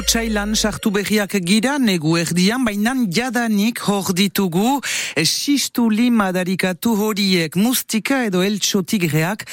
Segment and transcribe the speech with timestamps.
[0.00, 4.78] Otsailan sartu berriak gira negu erdian, baina jadanik hor ditugu.
[5.20, 9.44] Sistu lima darikatu horiek mustika edo eltsotigreak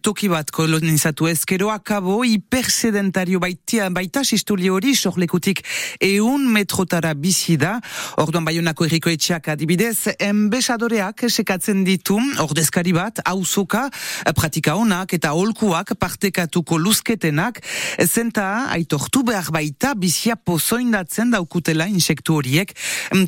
[0.00, 5.60] toki bat kolonizatu ezkero akabo hipersedentario baitia, baita sistuli hori sorlekutik
[6.00, 7.74] eun metrotara bizida
[8.16, 12.16] orduan baionako erriko etxeak adibidez enbesadoreak sekatzen ditu.
[12.40, 13.84] Ordezkari bat, auzoka
[14.32, 17.60] pratika honak eta holkuak partekatuko luzketenak.
[18.08, 22.74] Zenta aitortu behar baita bizia pozoindatzen daukutela insektu horiek.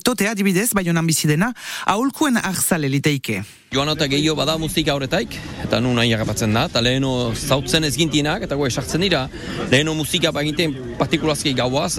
[0.05, 1.53] Totea, adibidez, bai honan bizidena,
[1.87, 3.43] aholkuen arzale liteike.
[3.73, 7.95] Joan eta gehiago bada mustika horretaik, eta nu nahi agapatzen da, eta leheno zautzen ez
[7.97, 9.23] gintinak, eta goe esartzen dira.
[9.71, 11.95] Leheno musika baginten partikulazki gauaz,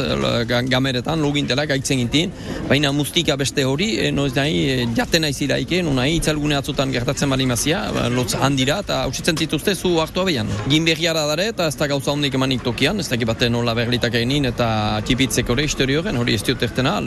[0.70, 2.30] gameretan, logintelak gaitzen gintin,
[2.70, 6.94] baina mustika beste hori, e, noiz nahi, e, jaten nahi ziraike, nu nahi, itzalgune atzutan
[6.94, 10.54] gertatzen bali mazia, ba, lotz handira, eta hautsitzen zituzte zu hartu abean.
[10.70, 14.14] Gin berriara dare, eta ez da gauza hondik emanik tokian, ez da baten nola berlitak
[14.22, 16.98] egin, eta tipitzek hori historioren, hori ez diot ertena,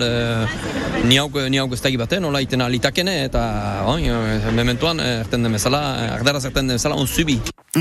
[1.07, 3.43] ni hauk ez da baten, nola itena litakene, eta
[3.93, 4.03] oi,
[4.57, 7.07] mementuan, eh, erten den bezala, eh, arderaz erten den bezala, on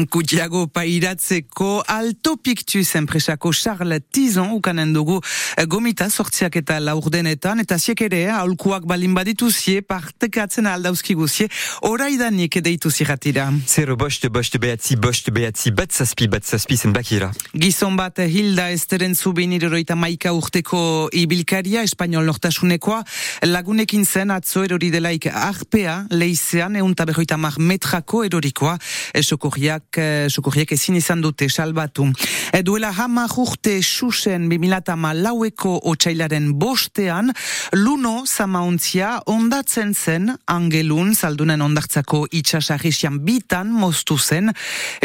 [0.03, 5.21] Kutiago pairatzeko alto pictus enpresako Charles Tizon ukanen dugu
[5.55, 11.47] eh, gomita sortziak eta laurdenetan eta ziek ere aulkuak balin baditu zie partekatzen aldauzki guzie
[11.87, 13.47] oraidanik deitu ziratira.
[13.65, 17.31] Zero bost, bost behatzi, bost behatzi, bat zazpi, bat zazpi zen bakira.
[17.55, 22.99] Gizon bat Hilda Esteren zubin irroita maika urteko ibilkaria, espanol nortasunekoa,
[23.47, 28.75] lagunekin zen atzo erori delaik arpea, leizean, egun taberoita mar metrako erorikoa,
[29.15, 29.84] esokorriak
[30.29, 32.07] sokorriek eh, ezin izan dute salbatu.
[32.53, 37.31] E, duela hama jurte susen bimilata laueko otxailaren bostean,
[37.73, 44.51] luno zamauntzia ondatzen zen angelun saldunen ondartzako itxasarrisian bitan moztu zen.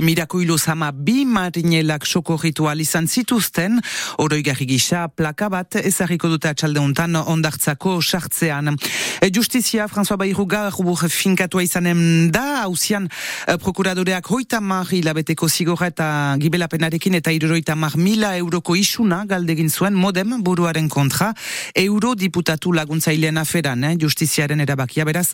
[0.03, 3.81] Mirako ilo zama bi marinelak sokorritu izan zituzten,
[4.19, 8.77] oroigarri gisa plaka bat ezarriko dute atxaldeuntan ondartzako sartzean.
[9.21, 10.71] E, justizia, François Bairuga,
[11.09, 13.09] finkatua izanen da, hausian
[13.47, 16.07] e, prokuradoreak hoita mar hilabeteko zigorra eta
[16.39, 21.33] gibelapenarekin eta iruroita mar mila euroko isuna galdegin zuen modem buruaren kontra
[21.75, 25.29] eurodiputatu laguntzailean aferan, eh, justiziaren erabakia beraz,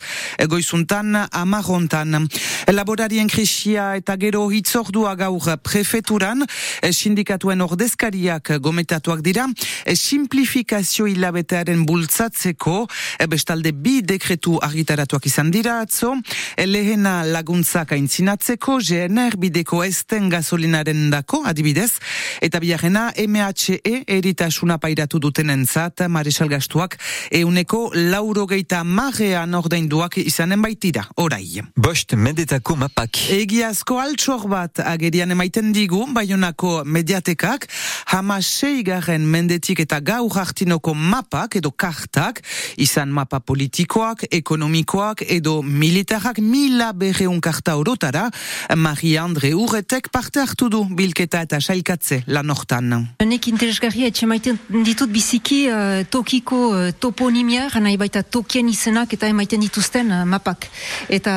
[0.49, 2.29] goizuntan amarrontan.
[2.73, 6.45] Laborarien krisia eta gero hitzordua gaur prefeturan,
[6.83, 9.47] eh, sindikatuen ordezkariak gometatuak dira,
[9.85, 12.89] eh, simplifikazio hilabetearen bultzatzeko,
[13.19, 16.15] eh, bestalde bi dekretu argitaratuak izan dira atzo,
[16.57, 18.81] lehena laguntzak aintzinatzeko,
[19.17, 22.03] GNR bideko esten gasolinaren dako, adibidez,
[22.45, 26.99] eta biarrena MHE eritasuna pairatu duten entzat, marisal gastuak,
[27.33, 31.63] euneko lauro geita marrean ordainduak izanen baitira, orai.
[31.81, 33.23] Bost, mendetako mapak.
[33.33, 37.71] Egiazko altxor bat agerian emaiten digu, baionako mediatekak,
[38.07, 42.41] hamasei garen mendetik eta gaur hartinoko mapak edo kartak,
[42.79, 48.29] izan mapa politikoak, ekonomikoak edo militarak mila berreun karta orotara,
[48.77, 52.95] Maria Andre Urretek parte hartu du bilketa eta sailkatze lan hortan.
[53.27, 59.29] Nek interesgarria etxe maiten ditut biziki uh, tokiko uh, toponimia, gana baita tokien izenak eta
[59.33, 60.69] emaiten dituzten uh, mapak.
[61.11, 61.35] Eta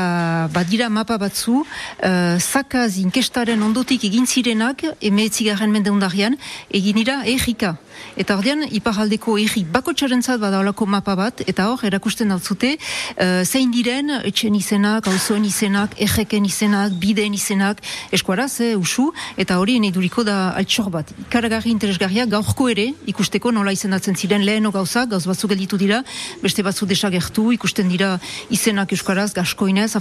[0.54, 6.38] badira mapa batzu, uh, zakaz inkestaren ondotik egin zirenak, emeetzi mendeundarian,
[6.72, 7.78] eginira errika.
[8.20, 13.44] Eta ordean, iparaldeko erri bako txarentzat badaolako mapa bat, eta hor, erakusten dut zute, uh,
[13.44, 17.82] zein diren, etxen izenak, auzoen izenak, erreken izenak, bideen izenak,
[18.16, 21.12] eskuaraz, eh, usu, eta hori duriko da altxor bat.
[21.30, 26.04] Karagarri interesgarria, gaurko ere, ikusteko nola izendatzen ziren leheno gauza, gauz batzu gelditu dira,
[26.42, 29.96] beste batzu desagertu, ikusten dira izenak eskuaraz, gaskoinez,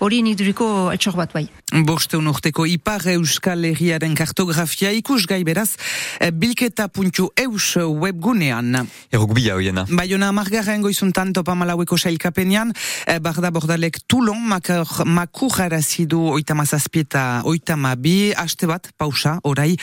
[0.00, 1.46] hori duriko altxor bat bai.
[1.86, 5.76] Boste urteko ipar euskal herriaren kartografia ikus gai beraz,
[6.18, 8.88] eh, bilketa puntu eus webgunean.
[9.12, 9.86] Erukbia hoiena.
[9.90, 12.72] Baiona margarren goizuntan topa malaueko sailkapenean,
[13.06, 19.74] eh, barda bordalek tulon makur harazidu oitamazazpiet eta oitama bi, haste bat, pausa, orai,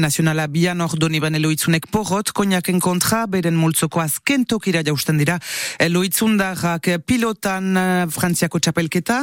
[0.00, 5.36] nazionala bian hor doni ban eloitzunek porrot, koniaken kontra, beren multzoko azken tokira jausten dira,
[5.84, 9.18] eloitzundarrak pilotan eh, frantziako txapelketa,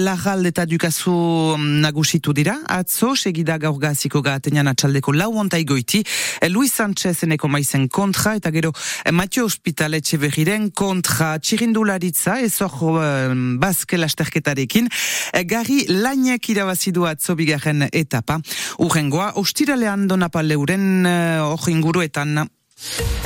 [0.00, 1.12] lagal eta dukazu
[1.58, 6.04] mm, nagusitu dira, atzo, segida gaur gaziko gatenean atxaldeko lau ontai goiti,
[6.48, 8.72] Luis Sanchez eneko maizen kontra, eta gero
[9.12, 14.88] Matio Hospital etxe berriren kontra txirindularitza, ez hor uh, bazke lasterketarekin,
[15.44, 18.38] gari lainek irabazidu du atzo bigarren etapa.
[18.78, 22.48] Urrengoa, ostiralean donapaleuren uh, inguruetan.